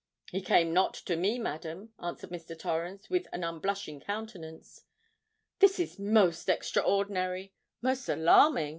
[0.31, 2.57] "He came not to me, madam," answered Mr.
[2.57, 4.83] Torrens, with an unblushing countenance.
[5.59, 8.69] "This is most extraordinary—most alarming!"